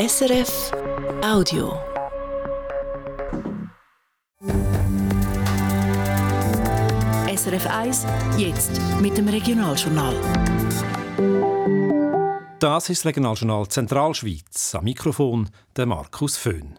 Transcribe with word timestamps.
SRF 0.00 0.70
Audio. 1.24 1.76
SRF 7.34 7.66
1, 7.66 8.06
jetzt 8.36 8.80
mit 9.00 9.18
dem 9.18 9.26
Regionaljournal. 9.26 10.14
Das 12.60 12.88
ist 12.90 13.00
das 13.00 13.06
Regionaljournal 13.06 13.66
Zentralschweiz. 13.66 14.76
Am 14.76 14.84
Mikrofon 14.84 15.50
der 15.74 15.86
Markus 15.86 16.36
Föhn. 16.36 16.78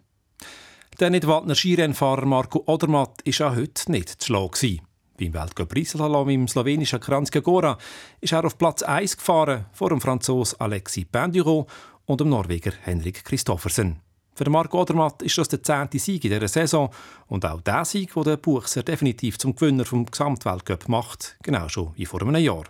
Der 1.01 1.09
Nidwaldner 1.09 1.55
Skirennfahrer 1.55 2.25
Marco 2.25 2.63
Odermatt 2.67 3.21
war 3.25 3.51
auch 3.51 3.55
heute 3.57 3.91
nicht 3.91 4.07
zu 4.21 4.27
schlagen. 4.27 4.79
Beim 5.19 5.33
Weltcup 5.33 5.75
Rieselslalom 5.75 6.29
im 6.29 6.47
slowenischen 6.47 7.01
Kranjska 7.01 7.41
Gora 7.41 7.77
ist 8.21 8.31
er 8.31 8.45
auf 8.45 8.57
Platz 8.57 8.81
1 8.81 9.17
gefahren 9.17 9.65
vor 9.73 9.89
dem 9.89 9.99
Franzosen 9.99 10.61
Alexis 10.61 11.03
Penduro 11.11 11.67
und 12.09 12.21
dem 12.21 12.29
Norweger 12.29 12.73
Henrik 12.81 13.23
Christoffersen. 13.23 13.99
Für 14.33 14.49
Marco 14.49 14.81
Odermatt 14.81 15.21
ist 15.21 15.37
das 15.37 15.49
der 15.49 15.61
zehnte 15.61 15.99
Sieg 15.99 16.23
in 16.23 16.31
dieser 16.31 16.47
Saison 16.47 16.89
und 17.27 17.45
auch 17.45 17.61
der 17.61 17.85
Sieg, 17.85 18.13
der 18.15 18.23
den 18.23 18.41
Buchser 18.41 18.81
definitiv 18.81 19.37
zum 19.37 19.55
Gewinner 19.55 19.85
vom 19.85 20.07
Gesamtweltcup 20.07 20.89
macht, 20.89 21.37
genau 21.43 21.69
schon 21.69 21.91
wie 21.95 22.07
vor 22.07 22.21
einem 22.23 22.35
Jahr. 22.37 22.63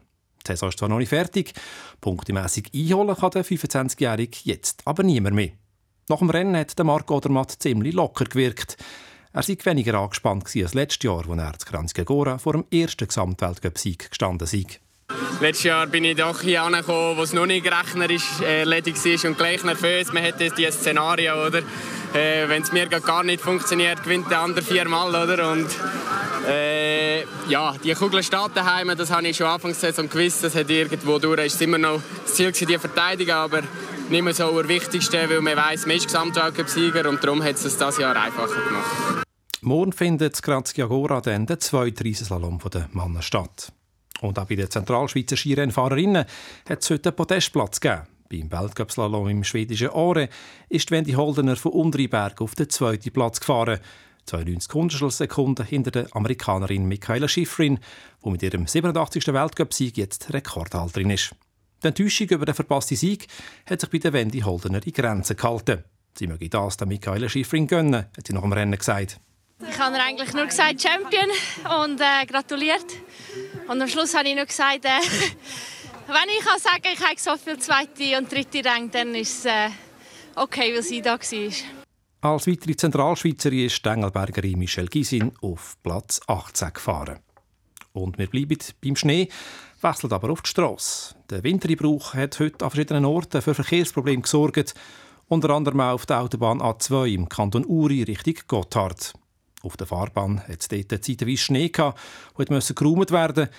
Die 0.43 0.47
Saison 0.47 0.67
ist 0.69 0.79
zwar 0.79 0.89
noch 0.89 0.97
nicht 0.97 1.09
fertig, 1.09 1.53
punktemässig 2.01 2.69
einholen 2.75 3.15
kann 3.15 3.31
der 3.31 3.45
25-Jährige 3.45 4.39
jetzt 4.43 4.81
aber 4.83 5.03
niemand 5.03 5.35
mehr. 5.35 5.51
Nach 6.09 6.19
dem 6.19 6.29
Rennen 6.29 6.57
hat 6.57 6.77
der 6.77 6.85
Marco 6.85 7.15
Odermatt 7.15 7.51
ziemlich 7.59 7.93
locker 7.93 8.25
gewirkt. 8.25 8.75
Er 9.31 9.43
sei 9.43 9.57
weniger 9.63 9.93
angespannt 9.93 10.53
als 10.53 10.73
letztes 10.73 11.03
Jahr, 11.03 11.29
als 11.29 11.39
er 11.41 11.59
zu 11.59 11.65
Kranjska 11.65 12.03
Gora 12.03 12.39
vor 12.39 12.53
dem 12.53 12.65
ersten 12.71 13.07
Gesamtweltcup-Sieg 13.07 14.09
gestanden 14.09 14.47
sei. 14.47 14.65
Letztes 15.41 15.63
Jahr 15.63 15.87
bin 15.87 16.03
ich 16.03 16.17
doch 16.17 16.41
hier 16.41 16.63
angekommen, 16.63 17.15
wo 17.15 17.23
es 17.23 17.31
noch 17.31 17.45
nicht 17.45 17.65
rechnerisch 17.65 18.41
äh, 18.41 18.59
erledigt 18.59 18.97
war 19.05 19.29
und 19.29 19.37
gleich 19.37 19.63
nervös. 19.63 20.11
Man 20.11 20.21
hat 20.21 20.39
dieses 20.39 20.75
Szenario, 20.75 21.45
oder? 21.47 21.59
Äh, 22.13 22.49
Wenn 22.49 22.61
es 22.61 22.73
mir 22.73 22.87
gar 22.87 23.23
nicht 23.23 23.41
funktioniert, 23.41 24.03
gewinnt 24.03 24.29
der 24.29 24.41
andere 24.41 24.61
viermal, 24.65 25.09
oder? 25.09 25.49
Und 25.51 25.67
äh, 26.45 27.21
ja, 27.47 27.73
die 27.81 27.93
Kugel 27.93 28.21
steht 28.21 28.51
daheim, 28.53 28.91
das 28.97 29.11
habe 29.11 29.27
ich 29.29 29.37
schon 29.37 29.47
anfangs 29.47 29.79
der 29.79 29.93
Saison 29.93 30.09
gewusst. 30.09 30.43
Das 30.43 30.55
hat 30.55 30.69
irgendwo 30.69 31.19
durch, 31.19 31.45
ist 31.45 31.61
immer 31.61 31.77
noch 31.77 32.01
das 32.25 32.35
Ziel 32.35 32.51
die 32.51 32.77
Verteidigung, 32.77 33.35
aber 33.35 33.61
nicht 34.09 34.21
mehr 34.21 34.33
so 34.33 34.59
das 34.59 34.67
Wichtigste, 34.67 35.29
weil 35.29 35.39
man 35.39 35.55
weiß, 35.55 35.85
man 35.85 35.95
ist 35.95 36.07
Gesamtweltcup-Sieger 36.07 37.07
und 37.07 37.23
darum 37.23 37.41
hat 37.41 37.55
es 37.55 37.63
es 37.63 37.77
dieses 37.77 37.97
Jahr 37.97 38.15
einfacher 38.15 38.61
gemacht. 38.61 39.25
Morgen 39.61 39.93
findet 39.93 40.33
das 40.33 40.41
Grazia 40.41 40.85
Gora 40.85 41.21
dann 41.21 41.45
der 41.45 41.59
zweite 41.59 42.03
Riesenslalom 42.03 42.59
der 42.73 42.89
Mannen 42.91 43.21
statt. 43.21 43.71
Und 44.21 44.37
auch 44.37 44.45
bei 44.45 44.55
den 44.55 44.69
Zentralschweizer 44.69 45.37
Skirennfahrerinnen 45.37 46.25
hat 46.67 46.81
es 46.81 46.89
heute 46.89 47.09
einen 47.09 47.15
Podestplatz 47.15 47.79
gegeben. 47.79 48.03
Beim 48.29 48.51
Weltcup-Slalom 48.51 49.27
im 49.29 49.43
schwedischen 49.43 49.89
Aare 49.89 50.29
ist 50.69 50.91
Wendy 50.91 51.13
Holdener 51.13 51.55
von 51.55 51.71
Unteriberg 51.71 52.41
auf 52.41 52.53
den 52.53 52.69
zweiten 52.69 53.11
Platz 53.11 53.39
gefahren. 53.39 53.79
92 54.25 54.73
Hundertstelsekunden 54.73 55.65
hinter 55.65 55.89
der 55.89 56.15
Amerikanerin 56.15 56.85
Michaela 56.85 57.27
Schifrin, 57.27 57.79
die 58.23 58.29
mit 58.29 58.43
ihrem 58.43 58.67
87. 58.67 59.33
Weltcup-Sieg 59.33 59.97
jetzt 59.97 60.31
Rekordhalterin 60.31 61.09
ist. 61.09 61.31
Die 61.81 61.87
Enttäuschung 61.87 62.27
über 62.27 62.45
den 62.45 62.53
verpassten 62.53 62.97
Sieg 62.97 63.27
hat 63.65 63.81
sich 63.81 63.89
bei 63.89 63.97
der 63.97 64.13
Wendy 64.13 64.41
Holdener 64.41 64.85
in 64.85 64.93
Grenzen 64.93 65.35
gehalten. 65.35 65.83
Sie 66.15 66.27
möge 66.27 66.49
das 66.49 66.77
der 66.77 66.87
Michaela 66.87 67.29
Schifrin 67.29 67.65
gönnen, 67.65 68.05
hat 68.15 68.27
sie 68.27 68.33
nach 68.33 68.41
dem 68.41 68.53
Rennen 68.53 68.77
gesagt. 68.77 69.19
Ich 69.67 69.79
habe 69.79 69.95
ihr 69.95 70.03
eigentlich 70.03 70.33
nur 70.33 70.45
gesagt 70.45 70.81
Champion 70.81 71.29
und 71.83 71.99
äh, 71.99 72.25
gratuliert. 72.25 72.85
Und 73.69 73.79
am 73.83 73.87
Schluss 73.87 74.15
habe 74.15 74.27
ich 74.27 74.35
noch 74.35 74.47
gesagt, 74.47 74.83
äh, 74.83 74.87
wenn 76.07 76.29
ich 76.35 76.43
kann 76.43 76.59
sagen 76.59 76.87
ich 76.91 76.99
habe 76.99 77.13
so 77.17 77.37
viel 77.37 77.59
zweite 77.59 78.17
und 78.17 78.31
dritte 78.31 78.67
Rang, 78.67 78.89
dann 78.89 79.13
ist 79.13 79.39
es 79.39 79.45
äh, 79.45 79.69
okay, 80.35 80.73
weil 80.73 80.81
sie 80.81 81.03
da 81.03 81.19
war. 81.19 82.31
Als 82.31 82.47
weitere 82.47 82.75
Zentralschweizerin 82.75 83.65
ist 83.67 83.85
die 83.85 83.89
Engelbergerin 83.89 84.57
Michelle 84.57 84.87
Gysin 84.87 85.33
auf 85.43 85.77
Platz 85.83 86.19
18 86.25 86.73
gefahren. 86.73 87.19
Und 87.93 88.17
wir 88.17 88.25
bleiben 88.25 88.57
beim 88.83 88.95
Schnee, 88.95 89.29
wechseln 89.81 90.13
aber 90.13 90.31
auf 90.31 90.41
die 90.41 90.49
Strasse. 90.49 91.13
Der 91.29 91.43
Wintereinbruch 91.43 92.15
hat 92.15 92.39
heute 92.39 92.65
an 92.65 92.71
verschiedenen 92.71 93.05
Orten 93.05 93.43
für 93.43 93.53
Verkehrsprobleme 93.53 94.23
gesorgt, 94.23 94.73
unter 95.27 95.51
anderem 95.51 95.81
auf 95.81 96.07
der 96.07 96.21
Autobahn 96.21 96.59
A2 96.59 97.13
im 97.13 97.29
Kanton 97.29 97.65
Uri 97.65 98.01
Richtung 98.01 98.35
Gotthard. 98.47 99.13
Auf 99.61 99.75
der 99.77 99.87
Fahrbahn 99.87 100.39
hat 100.41 100.61
es 100.61 100.67
dort 100.67 101.03
zeitweise 101.03 101.37
Schnee 101.37 101.69
gehabt, 101.69 101.99
und 102.35 102.49
musste 102.49 102.73
geräumt 102.73 103.11
werden. 103.11 103.49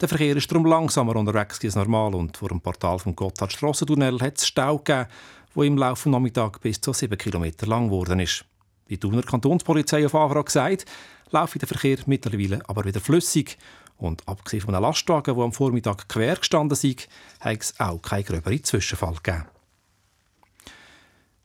Der 0.00 0.08
Verkehr 0.08 0.36
ist 0.36 0.50
darum 0.50 0.66
langsamer 0.66 1.16
unterwegs 1.16 1.58
als 1.64 1.74
normal 1.74 2.14
und 2.14 2.36
vor 2.36 2.50
dem 2.50 2.60
Portal 2.60 2.98
vom 2.98 3.16
Gotthard 3.16 3.52
Strassentunnel 3.52 4.20
hat 4.20 4.36
es 4.36 4.46
Stau 4.46 4.76
gegeben, 4.76 5.08
wo 5.54 5.62
im 5.62 5.78
Laufe 5.78 6.04
des 6.04 6.12
Nachmittags 6.12 6.58
bis 6.60 6.80
zu 6.80 6.92
sieben 6.92 7.16
Kilometer 7.16 7.66
lang 7.66 7.86
geworden 7.86 8.20
ist. 8.20 8.44
Wie 8.86 8.94
die 8.94 9.00
Thuner 9.00 9.22
Kantonspolizei 9.22 10.04
auf 10.04 10.14
Anfrage 10.14 10.44
gesagt, 10.44 10.84
laufe 11.30 11.58
der 11.58 11.66
Verkehr 11.66 11.98
mittlerweile 12.04 12.60
aber 12.68 12.84
wieder 12.84 13.00
flüssig. 13.00 13.56
Und 13.96 14.28
abgesehen 14.28 14.60
von 14.60 14.74
einem 14.74 14.82
Lastwagen, 14.82 15.34
der 15.34 15.44
am 15.44 15.52
Vormittag 15.52 16.06
quer 16.08 16.36
gestanden 16.36 16.78
ist, 16.80 17.08
hat 17.40 17.62
es 17.62 17.80
auch 17.80 18.02
keinen 18.02 18.24
gröberen 18.24 18.62
Zwischenfall 18.62 19.14
gegeben. 19.22 19.46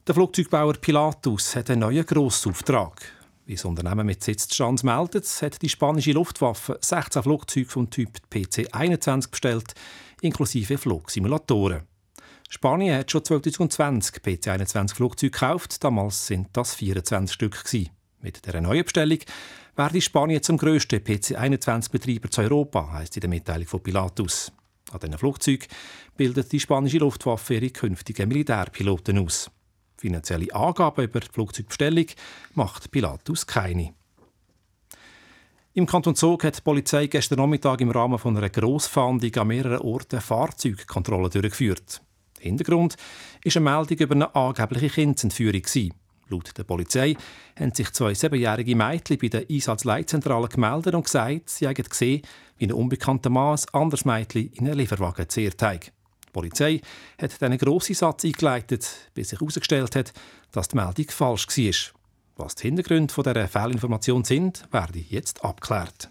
Der 0.06 0.16
Flugzeugbauer 0.16 0.74
Pilatus 0.74 1.56
hat 1.56 1.70
einen 1.70 1.82
neuen 1.82 2.06
Grossauftrag. 2.06 3.02
Wie 3.46 3.56
das 3.56 3.66
Unternehmen 3.66 4.06
mit 4.06 4.24
Sitz 4.24 4.48
in 4.48 4.84
meldet, 4.84 5.26
hat 5.42 5.62
die 5.62 5.70
spanische 5.70 6.12
Luftwaffe 6.12 6.78
16 6.82 7.24
Flugzeuge 7.24 7.70
vom 7.70 7.90
Typ 7.90 8.10
PC-21 8.32 9.32
bestellt, 9.32 9.74
inklusive 10.22 10.78
Flugsimulatoren. 10.78 11.82
Spanien 12.50 12.98
hat 12.98 13.10
schon 13.10 13.24
2020 13.24 14.18
PC-21 14.18 14.96
Flugzeuge 14.96 15.32
gekauft, 15.32 15.84
damals 15.84 16.28
sind 16.28 16.50
das 16.54 16.76
24 16.76 17.34
Stück. 17.34 17.64
Gewesen. 17.64 17.90
Mit 18.20 18.46
der 18.46 18.62
neuen 18.62 18.84
Bestellung 18.84 19.20
werde 19.76 20.02
Spanien 20.02 20.44
zum 20.44 20.58
grössten 20.58 21.00
PC-21-Betreiber 21.00 22.30
zu 22.30 22.42
Europa, 22.42 22.92
heisst 22.92 23.16
in 23.18 23.22
der 23.22 23.30
Mitteilung 23.30 23.68
von 23.68 23.82
Pilatus. 23.82 24.52
An 24.92 25.00
diesen 25.00 25.18
Flugzeugen 25.18 25.68
bildet 26.16 26.52
die 26.52 26.60
spanische 26.60 26.98
Luftwaffe 26.98 27.56
ihre 27.56 27.70
künftigen 27.70 28.28
Militärpiloten 28.28 29.18
aus. 29.18 29.50
Finanzielle 30.02 30.52
Angaben 30.56 31.06
über 31.06 31.20
die 31.20 31.28
Flugzeugbestellung 31.32 32.08
macht 32.56 32.90
Pilatus 32.90 33.46
keine. 33.46 33.94
Im 35.76 35.86
Kanton 35.86 36.16
Zug 36.16 36.44
hat 36.44 36.58
die 36.58 36.62
Polizei 36.62 37.06
gestern 37.06 37.38
Nachmittag 37.38 37.82
im 37.82 37.92
Rahmen 37.92 38.18
von 38.18 38.36
einer 38.36 38.50
Grossfahndung 38.50 39.36
an 39.36 39.48
mehreren 39.48 39.78
Orten 39.78 40.20
Fahrzeugkontrollen 40.20 41.30
durchgeführt. 41.30 42.02
Hintergrund 42.40 42.96
ist 43.44 43.58
eine 43.58 43.70
Meldung 43.70 44.00
über 44.00 44.16
eine 44.16 44.36
angebliche 44.36 44.90
Kindsentführung. 44.90 45.62
Laut 46.30 46.58
der 46.58 46.64
Polizei 46.64 47.16
haben 47.60 47.76
sich 47.76 47.92
zwei 47.92 48.16
siebenjährige 48.16 48.76
Mädchen 48.76 49.20
bei 49.20 49.28
der 49.28 49.46
Einsatzleitzentrale 49.48 50.48
gemeldet 50.48 50.96
und 50.96 51.04
gesagt, 51.04 51.48
sie 51.52 51.68
hätten 51.68 51.88
gesehen, 51.88 52.24
wie 52.58 52.66
ein 52.66 52.74
unbekannter 52.74 53.30
Mann 53.30 53.60
ein 53.60 53.82
anderes 53.82 54.04
Mädchen 54.04 54.52
in 54.54 54.66
einen 54.66 54.80
Lieferwagen 54.80 55.26
gezehrt 55.26 55.62
hat. 55.62 55.92
Die 56.32 56.40
Polizei 56.40 56.82
hat 57.22 57.42
dann 57.42 57.52
einen 57.52 57.60
grossen 57.60 57.94
Satz 57.94 58.24
eingeleitet, 58.24 58.90
bis 59.14 59.30
sich 59.30 59.40
herausgestellt 59.42 59.98
hat, 59.98 60.14
dass 60.54 60.70
die 60.70 60.78
Meldung 60.78 61.10
falsch 61.10 61.46
war. 61.46 61.94
Was 62.38 62.56
die 62.56 62.68
Hintergründe 62.68 63.14
dieser 63.14 63.48
Fehlinformation 63.50 64.24
sind, 64.24 64.66
werde 64.72 65.00
jetzt 65.00 65.44
abgeklärt. 65.44 66.10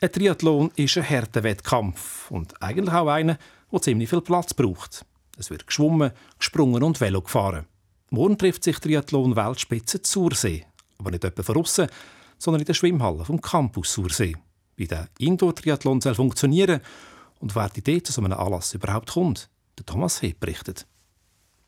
Ein 0.00 0.12
Triathlon 0.12 0.72
ist 0.74 0.96
ein 0.96 1.08
harter 1.08 1.44
Wettkampf 1.44 2.28
und 2.32 2.60
eigentlich 2.60 2.92
auch 2.92 3.06
einer, 3.06 3.38
der 3.70 3.82
ziemlich 3.82 4.10
viel 4.10 4.20
Platz 4.20 4.52
braucht. 4.52 5.04
Es 5.36 5.50
wird 5.50 5.68
geschwommen, 5.68 6.10
gesprungen 6.40 6.82
und 6.82 7.00
Velo 7.00 7.22
gefahren. 7.22 7.66
Morgen 8.10 8.36
trifft 8.36 8.64
sich 8.64 8.80
Triathlon-Weltspitze 8.80 10.00
Sursee, 10.02 10.66
aber 10.98 11.12
nicht 11.12 11.24
etwa 11.24 11.44
von 11.44 11.58
aussen, 11.58 11.86
sondern 12.36 12.62
in 12.62 12.66
der 12.66 12.74
Schwimmhalle 12.74 13.24
vom 13.24 13.40
Campus 13.40 13.92
Sursee. 13.92 14.36
Wie 14.74 14.88
der 14.88 15.08
Indoor-Triathlon 15.18 16.00
funktionieren 16.00 16.80
und 17.40 17.54
wer 17.54 17.68
die 17.68 17.80
Idee 17.80 18.02
zu 18.02 18.12
so 18.12 18.22
einem 18.22 18.38
Anlass 18.38 18.74
überhaupt 18.74 19.10
kommt, 19.12 19.48
der 19.78 19.86
Thomas 19.86 20.22
Hepp 20.22 20.40
berichtet. 20.40 20.86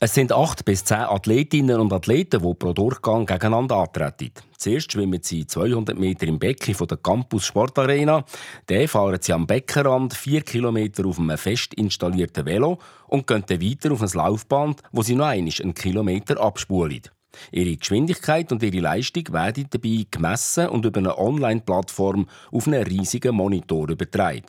Es 0.03 0.15
sind 0.15 0.31
acht 0.31 0.65
bis 0.65 0.83
zehn 0.83 0.97
Athletinnen 0.97 1.79
und 1.79 1.93
Athleten, 1.93 2.41
die 2.41 2.53
pro 2.55 2.73
Durchgang 2.73 3.27
gegeneinander 3.27 3.75
antreten. 3.75 4.31
Zuerst 4.57 4.91
schwimmen 4.91 5.19
sie 5.21 5.45
200 5.45 5.95
Meter 5.95 6.25
im 6.25 6.39
Becken 6.39 6.75
der 6.87 6.97
Campus 6.97 7.45
Sportarena. 7.45 8.25
Dann 8.65 8.87
fahren 8.87 9.19
sie 9.21 9.31
am 9.31 9.45
Beckenrand 9.45 10.15
vier 10.15 10.41
Kilometer 10.41 11.05
auf 11.05 11.19
einem 11.19 11.37
fest 11.37 11.75
installierten 11.75 12.47
Velo 12.47 12.79
und 13.09 13.27
gehen 13.27 13.43
dann 13.45 13.61
weiter 13.61 13.91
auf 13.91 14.01
ein 14.01 14.09
Laufband, 14.11 14.81
wo 14.91 15.03
sie 15.03 15.13
noch 15.13 15.27
einmal 15.27 15.53
einen 15.61 15.75
Kilometer 15.75 16.41
abspulen. 16.41 17.03
Ihre 17.51 17.77
Geschwindigkeit 17.77 18.51
und 18.51 18.63
ihre 18.63 18.79
Leistung 18.79 19.25
werden 19.31 19.67
dabei 19.69 20.07
gemessen 20.09 20.69
und 20.69 20.83
über 20.83 20.97
eine 20.97 21.17
Online-Plattform 21.17 22.27
auf 22.51 22.65
einen 22.65 22.83
riesigen 22.83 23.35
Monitor 23.35 23.87
übertragen. 23.87 24.45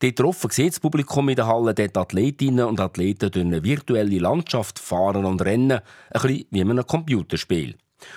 Dort 0.00 0.20
offen 0.20 0.50
sieht 0.50 0.72
das 0.72 0.80
Publikum 0.80 1.28
in 1.28 1.36
der 1.36 1.46
Halle 1.46 1.72
dort 1.72 1.96
Athletinnen 1.96 2.66
und 2.66 2.80
Athleten 2.80 3.30
durch 3.30 3.44
eine 3.44 3.64
virtuelle 3.64 4.18
Landschaft 4.18 4.78
fahren 4.78 5.24
und 5.24 5.42
rennen, 5.42 5.80
ein 6.10 6.20
bisschen 6.20 6.46
wie 6.50 6.60
in 6.60 6.70
einem 6.70 6.86
Computerspiel. 6.86 7.76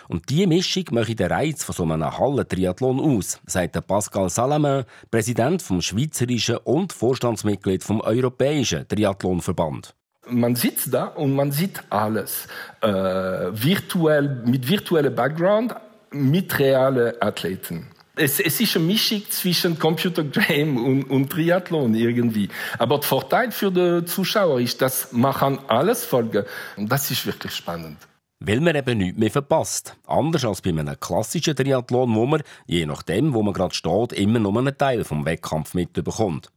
Und 0.10 0.30
diese 0.30 0.48
Mischung 0.48 0.84
macht 0.92 1.20
den 1.20 1.32
Reiz 1.32 1.64
von 1.64 1.76
so 1.76 1.84
einem 1.84 2.18
Hallentriathlon 2.18 3.00
aus, 3.00 3.40
sagt 3.46 3.88
Pascal 3.88 4.30
Salamin, 4.30 4.84
Präsident 5.10 5.62
vom 5.62 5.82
Schweizerischen 5.82 6.58
und 6.58 6.92
Vorstandsmitglied 6.92 7.84
vom 7.84 8.02
Europäischen 8.02 8.88
Triathlonverband. 8.88 9.96
man 10.32 10.56
sitzt 10.56 10.94
da 10.94 11.06
und 11.06 11.34
man 11.34 11.52
sieht 11.52 11.82
alles. 11.90 12.48
Äh, 12.82 12.90
virtuell, 12.90 14.44
mit 14.46 14.68
virtuellem 14.68 15.16
Background, 15.16 15.76
mit 16.12 16.58
realen 16.60 17.14
Athleten. 17.22 17.88
Es, 18.22 18.40
es, 18.40 18.60
ist 18.60 18.76
eine 18.76 18.86
Mischung 18.86 19.22
zwischen 19.30 19.80
Computergame 19.80 20.82
und, 20.82 21.04
und, 21.04 21.30
Triathlon 21.30 21.96
irgendwie. 21.96 22.50
Aber 22.78 22.98
der 22.98 23.08
Vorteil 23.08 23.52
für 23.52 23.72
die 23.72 24.06
Zuschauer 24.06 24.60
ist, 24.60 24.82
dass 24.82 25.14
man 25.14 25.34
kann 25.34 25.60
alles 25.68 26.04
folgen 26.04 26.44
Und 26.76 26.92
das 26.92 27.10
ist 27.12 27.26
wirklich 27.26 27.54
spannend. 27.54 27.98
Weil 28.42 28.60
man 28.60 28.76
eben 28.76 28.98
nichts 28.98 29.18
mehr 29.18 29.32
verpasst. 29.32 29.96
Anders 30.06 30.44
als 30.44 30.62
bei 30.62 30.70
einem 30.70 31.00
klassischen 31.00 31.56
Triathlon, 31.56 32.14
wo 32.14 32.26
man, 32.26 32.44
je 32.68 32.86
nachdem, 32.86 33.34
wo 33.34 33.42
man 33.42 33.54
gerade 33.54 33.74
steht, 33.74 34.14
immer 34.14 34.40
nur 34.40 34.58
einen 34.58 34.78
Teil 34.78 35.06
vom 35.06 35.26
Wettkampf 35.26 35.74
mitbekommt. 35.74 36.50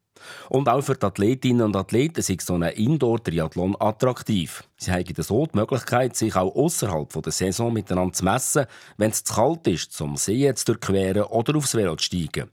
Und 0.49 0.69
auch 0.69 0.83
für 0.83 0.95
die 0.95 1.07
Athletinnen 1.07 1.63
und 1.63 1.77
Athleten 1.77 2.21
ist 2.21 2.47
so 2.47 2.55
ein 2.55 2.63
Indoor-Triathlon 2.63 3.77
attraktiv. 3.79 4.65
Sie 4.77 4.93
haben 4.93 5.05
so 5.19 5.47
die 5.47 5.59
Möglichkeit, 5.59 6.17
sich 6.17 6.35
auch 6.37 6.55
außerhalb 6.55 7.23
der 7.23 7.33
Saison 7.33 7.73
miteinander 7.73 8.13
zu 8.13 8.25
messen, 8.25 8.67
wenn 8.97 9.11
es 9.11 9.25
zu 9.25 9.35
kalt 9.35 9.67
ist, 9.67 9.93
zum 9.93 10.17
See 10.17 10.53
zu 10.55 10.65
durchqueren 10.67 11.25
oder 11.25 11.57
aufs 11.57 11.75
Velo 11.75 11.97
zu 11.97 12.05
steigen. 12.05 12.51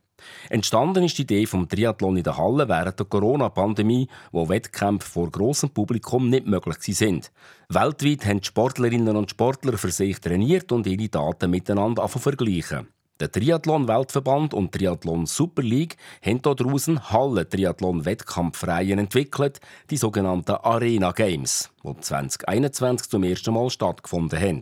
Entstanden 0.50 1.04
ist 1.04 1.18
die 1.18 1.24
Idee 1.24 1.45
vom 1.45 1.68
Triathlon 1.68 2.18
in 2.18 2.24
der 2.24 2.38
Halle 2.38 2.68
während 2.68 3.00
der 3.00 3.06
Corona-Pandemie, 3.06 4.07
wo 4.31 4.50
Wettkämpfe 4.50 5.10
vor 5.10 5.31
großem 5.31 5.69
Publikum 5.69 6.30
nicht 6.30 6.45
möglich 6.45 6.77
sind. 6.98 7.31
Weltweit 7.69 8.25
haben 8.25 8.42
die 8.42 8.48
Sportlerinnen 8.48 9.16
und 9.16 9.31
Sportler 9.31 9.77
für 9.77 9.92
sich 9.92 10.19
trainiert 10.19 10.71
und 10.71 10.88
ihre 10.88 11.10
Daten 11.10 11.51
miteinander 11.51 12.07
vergleichen. 12.07 12.88
Der 13.19 13.30
Triathlon-Weltverband 13.30 14.54
und 14.54 14.71
Triathlon 14.71 15.25
Super 15.25 15.62
League 15.62 15.98
haben 16.24 16.42
daraus 16.42 16.88
einen 16.88 17.10
Halle-Triathlon-Wettkampfreihen 17.10 18.98
entwickelt, 18.98 19.60
die 19.89 19.98
sogenannten 19.98 20.54
Arena 20.54 21.12
Games, 21.12 21.69
die 21.83 22.00
2021 22.00 23.10
zum 23.10 23.24
ersten 23.24 23.54
Mal 23.54 23.69
stattgefunden 23.69 24.39
haben. 24.39 24.62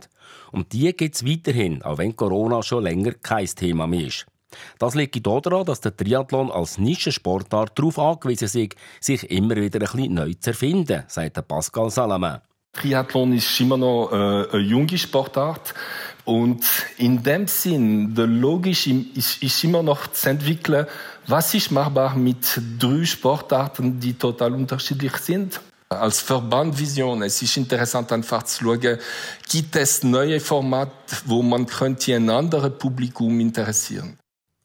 Und 0.52 0.74
die 0.74 0.92
gibt 0.94 1.14
es 1.14 1.24
weiterhin, 1.24 1.84
auch 1.84 2.00
wenn 2.00 2.16
Corona 2.16 2.64
schon 2.64 2.82
länger 2.82 3.12
kein 3.22 3.46
Thema 3.46 3.86
mehr 3.86 4.08
ist. 4.08 4.26
Das 4.80 4.96
liegt 4.96 5.28
daran, 5.28 5.66
dass 5.66 5.82
der 5.82 5.96
Triathlon 5.96 6.50
als 6.50 6.80
Nischensportart 6.80 7.78
darauf 7.78 8.00
angewiesen 8.00 8.46
ist, 8.46 8.76
sich 9.00 9.30
immer 9.30 9.56
wieder 9.56 9.80
ein 9.80 9.86
bisschen 9.86 10.14
neu 10.16 10.34
zu 10.34 10.50
erfinden, 10.50 11.04
sagt 11.08 11.48
Pascal 11.48 11.92
Salamin. 11.92 12.40
Triathlon 12.74 13.34
ist 13.34 13.60
immer 13.60 13.78
noch 13.78 14.12
äh, 14.12 14.16
eine 14.16 14.64
junge 14.64 14.98
Sportart. 14.98 15.76
Und 16.28 16.66
in 16.98 17.24
dem 17.24 17.48
Sinn, 17.48 18.14
der 18.14 18.28
Logisch 18.28 18.88
ist, 18.88 19.42
ist 19.42 19.64
immer 19.64 19.82
noch 19.82 20.08
zu 20.08 20.30
entwickeln, 20.30 20.86
was 21.26 21.54
ist 21.54 21.72
machbar 21.72 22.18
mit 22.18 22.60
drei 22.78 23.06
Sportarten, 23.06 23.98
die 23.98 24.14
total 24.14 24.52
unterschiedlich 24.52 25.16
sind. 25.16 25.62
Als 25.88 26.20
Verbandvision, 26.20 27.22
es 27.22 27.42
ist 27.42 27.56
interessant 27.56 28.12
einfach 28.12 28.44
zu 28.44 28.66
schauen, 28.66 28.98
gibt 29.48 29.78
es 29.78 30.04
neue 30.04 30.42
Formate, 30.42 30.92
wo 31.24 31.42
man 31.42 31.66
könnte 31.66 32.14
ein 32.14 32.30
anderes 32.30 32.78
Publikum 32.78 33.40
interessieren. 33.40 34.18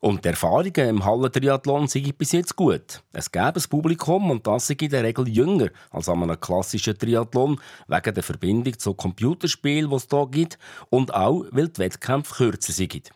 Und 0.04 0.25
die 0.25 0.31
Erfahrungen 0.31 0.88
im 0.88 1.04
Hallentriathlon 1.04 1.87
sind 1.87 2.19
bis 2.19 2.32
jetzt 2.32 2.56
gut. 2.56 3.04
Es 3.12 3.31
gäbe 3.31 3.52
ein 3.54 3.70
Publikum 3.70 4.32
und 4.32 4.44
das 4.44 4.69
ist 4.69 4.82
in 4.82 4.90
der 4.90 5.04
Regel 5.04 5.28
jünger 5.28 5.69
als 5.93 6.08
an 6.08 6.25
einem 6.25 6.40
klassischen 6.40 6.99
Triathlon, 6.99 7.60
wegen 7.87 8.12
der 8.12 8.25
Verbindung 8.25 8.76
zu 8.76 8.94
Computerspielen, 8.94 9.88
die 9.88 9.94
es 9.94 10.08
hier 10.10 10.26
gibt, 10.28 10.58
und 10.90 11.14
auch, 11.14 11.44
weil 11.52 11.69
die 11.69 11.78
Wettkämpfe 11.78 12.34
kürzer 12.34 12.72
sind. 12.72 13.12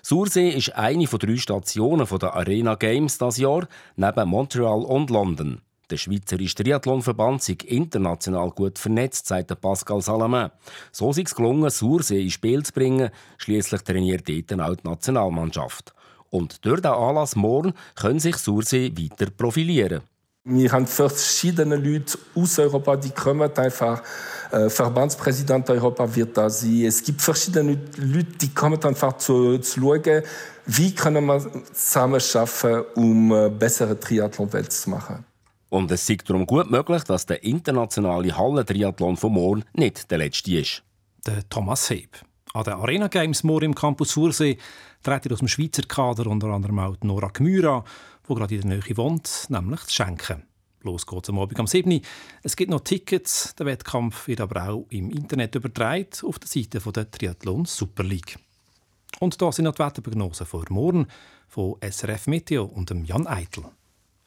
Sursee 0.00 0.48
ist 0.48 0.74
eine 0.74 1.06
von 1.06 1.18
drei 1.18 1.36
Stationen 1.36 2.06
der 2.06 2.34
Arena 2.34 2.74
Games 2.76 3.18
das 3.18 3.36
Jahr, 3.36 3.68
neben 3.96 4.28
Montreal 4.30 4.82
und 4.82 5.10
London. 5.10 5.60
Der 5.90 5.98
Schweizerische 5.98 6.54
Triathlonverband 6.54 7.46
ist 7.46 7.64
international 7.64 8.48
gut 8.52 8.78
vernetzt, 8.78 9.26
sagt 9.26 9.60
Pascal 9.60 10.00
Salamin. 10.00 10.48
So 10.90 11.10
ist 11.10 11.18
es 11.18 11.34
gelungen, 11.34 11.68
Sursee 11.68 12.22
ins 12.22 12.32
Spiel 12.32 12.62
zu 12.62 12.72
bringen. 12.72 13.10
Schließlich 13.36 13.82
trainiert 13.82 14.26
dort 14.26 14.58
auch 14.58 14.76
die 14.76 14.88
Nationalmannschaft. 14.88 15.92
Und 16.30 16.64
durch 16.64 16.80
den 16.80 16.92
Anlass 16.92 17.36
morgen 17.36 17.74
können 17.94 18.20
sich 18.20 18.36
Sursee 18.36 18.92
weiter 18.96 19.30
profilieren. 19.30 20.02
Wir 20.44 20.72
haben 20.72 20.86
verschiedene 20.86 21.76
Leute 21.76 22.18
aus 22.34 22.58
Europa, 22.58 22.96
die 22.96 23.10
kommen 23.10 23.54
einfach. 23.56 24.02
Äh, 24.50 24.70
Verbandspräsident 24.70 25.68
Europa 25.68 26.14
wird 26.14 26.36
da 26.36 26.48
sein. 26.48 26.84
Es 26.86 27.02
gibt 27.02 27.20
verschiedene 27.20 27.78
Leute, 27.96 28.32
die 28.40 28.48
kommen 28.54 28.82
einfach 28.82 29.18
zu, 29.18 29.58
zu 29.58 29.80
schauen, 29.80 30.22
wie 30.64 30.94
können 30.94 31.26
wir 31.26 31.40
zusammen 31.72 32.20
schaffen, 32.20 32.84
um 32.94 33.32
eine 33.32 33.50
bessere 33.50 34.00
Triathlon-Welt 34.00 34.72
zu 34.72 34.90
machen. 34.90 35.24
Und 35.68 35.90
es 35.90 36.08
ist 36.08 36.28
darum 36.28 36.46
gut 36.46 36.70
möglich, 36.70 37.04
dass 37.04 37.26
der 37.26 37.44
internationale 37.44 38.36
Hallentriathlon 38.36 39.16
von 39.16 39.32
morgen 39.32 39.64
nicht 39.74 40.10
der 40.10 40.18
letzte 40.18 40.58
ist. 40.58 40.82
Der 41.26 41.48
Thomas 41.48 41.90
Heb. 41.90 42.16
An 42.52 42.64
den 42.64 42.72
Arena 42.74 43.06
Games 43.06 43.44
morgen 43.44 43.66
im 43.66 43.74
Campus 43.76 44.10
Sursee 44.10 44.58
treten 45.04 45.32
aus 45.32 45.38
dem 45.38 45.46
Schweizer 45.46 45.82
Kader 45.82 46.26
unter 46.26 46.48
anderem 46.48 46.80
auch 46.80 46.96
Nora 47.02 47.28
Gmüra, 47.28 47.84
die 48.28 48.34
gerade 48.34 48.54
in 48.56 48.68
der 48.68 48.78
Nähe 48.78 48.96
wohnt, 48.96 49.46
nämlich 49.48 49.82
zu 49.82 49.94
schenken. 49.94 50.42
Los 50.82 51.06
geht's 51.06 51.28
am 51.28 51.38
Abend 51.38 51.60
am 51.60 51.68
7. 51.68 52.00
Es 52.42 52.56
gibt 52.56 52.70
noch 52.70 52.80
Tickets. 52.80 53.54
Der 53.54 53.66
Wettkampf 53.66 54.26
wird 54.26 54.40
aber 54.40 54.68
auch 54.68 54.86
im 54.88 55.10
Internet 55.10 55.54
übertragen 55.54 56.08
auf 56.24 56.40
der 56.40 56.48
Seite 56.48 56.80
der 56.80 57.10
Triathlon 57.10 57.66
Super 57.66 58.02
League. 58.02 58.36
Und 59.20 59.40
da 59.40 59.52
sind 59.52 59.66
noch 59.66 59.74
die 59.74 59.84
Wetterprognosen 59.84 60.46
für 60.46 60.64
morgen 60.70 61.06
von 61.46 61.76
SRF 61.80 62.26
Meteo 62.26 62.64
und 62.64 62.90
Jan 63.06 63.28
Eitel. 63.28 63.64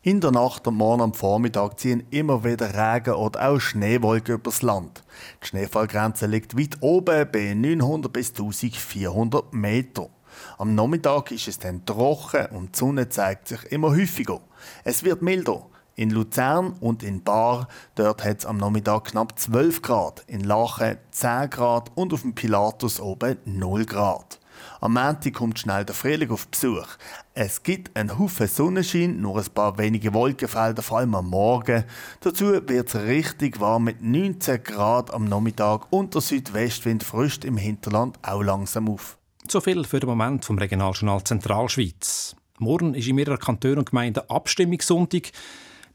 In 0.05 0.19
der 0.19 0.31
Nacht 0.31 0.67
und 0.67 0.75
morgen 0.75 1.01
am 1.01 1.13
Vormittag 1.13 1.79
ziehen 1.79 2.03
immer 2.09 2.43
wieder 2.43 2.73
Regen 2.73 3.13
oder 3.13 3.47
auch 3.47 3.59
Schneewolken 3.61 4.35
übers 4.35 4.61
Land. 4.61 5.01
Die 5.41 5.47
Schneefallgrenze 5.47 6.25
liegt 6.25 6.59
weit 6.59 6.75
oben 6.81 7.25
bei 7.31 7.53
900 7.53 8.11
bis 8.11 8.31
1400 8.31 9.53
Meter. 9.53 10.09
Am 10.57 10.75
Nachmittag 10.75 11.31
ist 11.31 11.47
es 11.47 11.57
dann 11.57 11.85
trocken 11.85 12.47
und 12.47 12.75
die 12.75 12.79
Sonne 12.79 13.07
zeigt 13.07 13.47
sich 13.47 13.63
immer 13.71 13.91
häufiger. 13.91 14.41
Es 14.83 15.05
wird 15.05 15.21
milder. 15.21 15.67
In 15.95 16.09
Luzern 16.09 16.73
und 16.81 17.01
in 17.01 17.23
Bar, 17.23 17.69
dort 17.95 18.25
hat 18.25 18.39
es 18.39 18.45
am 18.45 18.57
Nachmittag 18.57 19.05
knapp 19.05 19.39
12 19.39 19.81
Grad, 19.81 20.25
in 20.27 20.41
Lachen 20.41 20.97
10 21.11 21.49
Grad 21.49 21.91
und 21.95 22.11
auf 22.11 22.23
dem 22.23 22.35
Pilatus 22.35 22.99
oben 22.99 23.37
0 23.45 23.85
Grad. 23.85 24.37
Am 24.81 24.93
Montag 24.93 25.33
kommt 25.33 25.59
schnell 25.59 25.85
der 25.85 25.95
Frühling 25.95 26.31
auf 26.31 26.47
Besuch. 26.47 26.87
Es 27.33 27.63
gibt 27.63 27.95
einen 27.95 28.17
Haufen 28.17 28.47
Sonnenschein, 28.47 29.21
nur 29.21 29.37
ein 29.37 29.45
paar 29.53 29.77
wenige 29.77 30.13
Wolkenfelder, 30.13 30.81
vor 30.81 30.99
allem 30.99 31.15
am 31.15 31.29
Morgen. 31.29 31.83
Dazu 32.21 32.47
wird 32.47 32.69
es 32.69 32.95
richtig 32.95 33.59
warm 33.59 33.85
mit 33.85 34.01
19 34.01 34.63
Grad 34.63 35.13
am 35.13 35.25
Nachmittag 35.25 35.87
und 35.91 36.13
der 36.13 36.21
Südwestwind 36.21 37.03
frischt 37.03 37.45
im 37.45 37.57
Hinterland 37.57 38.17
auch 38.21 38.41
langsam 38.41 38.89
auf. 38.89 39.17
So 39.47 39.61
viel 39.61 39.83
für 39.83 39.99
den 39.99 40.09
Moment 40.09 40.45
vom 40.45 40.57
Regionaljournal 40.57 41.23
Zentralschweiz. 41.23 42.35
Morgen 42.59 42.93
ist 42.93 43.07
in 43.07 43.15
mehreren 43.15 43.39
Kantonen 43.39 43.79
und 43.79 43.89
Gemeinden 43.89 44.21
Abstimmungssonntag. 44.29 45.31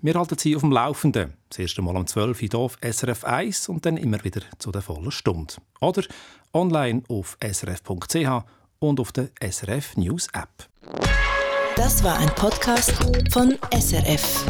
Wir 0.01 0.15
halten 0.15 0.39
Sie 0.39 0.55
auf 0.55 0.63
dem 0.63 0.71
Laufenden. 0.71 1.35
Das 1.49 1.59
erste 1.59 1.83
Mal 1.83 1.97
um 1.97 2.07
12 2.07 2.43
Uhr 2.55 2.61
auf 2.61 2.79
SRF 2.81 3.25
1 3.25 3.69
und 3.69 3.85
dann 3.85 3.97
immer 3.97 4.23
wieder 4.23 4.43
zu 4.59 4.71
der 4.71 4.81
vollen 4.81 5.11
Stunde. 5.11 5.55
Oder 5.81 6.05
online 6.53 7.03
auf 7.09 7.37
srf.ch 7.43 8.45
und 8.79 9.01
auf 9.01 9.11
der 9.11 9.31
SRF 9.41 9.97
News 9.97 10.29
App. 10.35 10.69
Das 11.75 12.05
war 12.05 12.17
ein 12.17 12.33
Podcast 12.37 12.93
von 13.33 13.59
SRF. 13.73 14.45